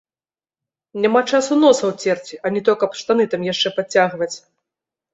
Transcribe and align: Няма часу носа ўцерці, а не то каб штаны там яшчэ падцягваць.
Няма 1.03 1.21
часу 1.31 1.53
носа 1.65 1.85
ўцерці, 1.91 2.41
а 2.45 2.55
не 2.57 2.65
то 2.71 2.77
каб 2.87 2.91
штаны 3.03 3.23
там 3.37 3.41
яшчэ 3.53 3.77
падцягваць. 3.81 4.35